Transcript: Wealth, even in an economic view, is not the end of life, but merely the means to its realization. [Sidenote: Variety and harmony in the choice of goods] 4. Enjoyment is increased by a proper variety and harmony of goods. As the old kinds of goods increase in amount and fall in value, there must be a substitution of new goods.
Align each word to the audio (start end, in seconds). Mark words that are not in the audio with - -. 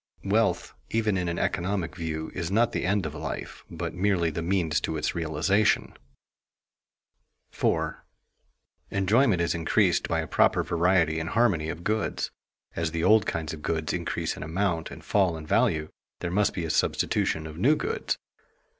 Wealth, 0.25 0.73
even 0.89 1.15
in 1.15 1.27
an 1.29 1.37
economic 1.37 1.95
view, 1.95 2.31
is 2.33 2.49
not 2.49 2.71
the 2.71 2.85
end 2.87 3.05
of 3.05 3.13
life, 3.13 3.63
but 3.69 3.93
merely 3.93 4.31
the 4.31 4.41
means 4.41 4.81
to 4.81 4.97
its 4.97 5.13
realization. 5.13 5.93
[Sidenote: 7.51 7.59
Variety 7.59 7.59
and 7.59 7.59
harmony 7.59 7.83
in 7.83 8.65
the 8.65 8.77
choice 8.81 8.81
of 8.81 8.87
goods] 8.87 8.87
4. 8.87 8.97
Enjoyment 8.97 9.41
is 9.43 9.53
increased 9.55 10.07
by 10.07 10.19
a 10.21 10.27
proper 10.27 10.63
variety 10.63 11.19
and 11.19 11.29
harmony 11.29 11.69
of 11.69 11.83
goods. 11.83 12.31
As 12.75 12.89
the 12.89 13.03
old 13.03 13.27
kinds 13.27 13.53
of 13.53 13.61
goods 13.61 13.93
increase 13.93 14.35
in 14.35 14.41
amount 14.41 14.89
and 14.89 15.05
fall 15.05 15.37
in 15.37 15.45
value, 15.45 15.89
there 16.21 16.31
must 16.31 16.55
be 16.55 16.65
a 16.65 16.71
substitution 16.71 17.45
of 17.45 17.59
new 17.59 17.75
goods. 17.75 18.17